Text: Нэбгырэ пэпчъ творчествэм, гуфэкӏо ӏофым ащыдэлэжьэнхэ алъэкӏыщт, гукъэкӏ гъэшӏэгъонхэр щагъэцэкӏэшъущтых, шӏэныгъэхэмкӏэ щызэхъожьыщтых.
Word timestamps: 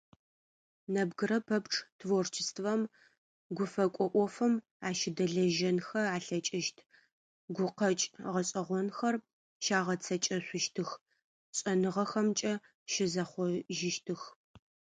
Нэбгырэ 0.93 1.37
пэпчъ 1.47 1.77
творчествэм, 1.99 2.81
гуфэкӏо 3.55 4.05
ӏофым 4.13 4.53
ащыдэлэжьэнхэ 4.87 6.01
алъэкӏыщт, 6.15 6.77
гукъэкӏ 7.55 8.05
гъэшӏэгъонхэр 8.33 9.15
щагъэцэкӏэшъущтых, 9.63 10.89
шӏэныгъэхэмкӏэ 11.57 12.53
щызэхъожьыщтых. 12.91 14.21